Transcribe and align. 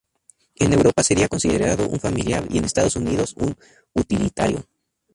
En 0.55 0.73
Europa 0.73 1.03
sería 1.03 1.27
considerado 1.27 1.87
un 1.87 1.99
familiar 1.99 2.47
y 2.49 2.57
en 2.57 2.65
Estados 2.65 2.95
Unidos 2.95 3.35
un 3.37 3.55
utilitario. 3.93 4.65